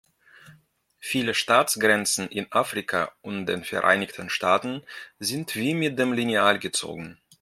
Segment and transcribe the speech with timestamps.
[0.97, 4.81] Viele Staatsgrenzen in Afrika und den Vereinigten Staaten
[5.19, 7.19] sind wie mit dem Lineal gezogen.